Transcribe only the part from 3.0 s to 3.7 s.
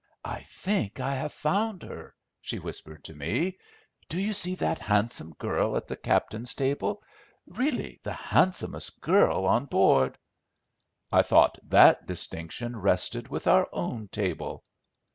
to me.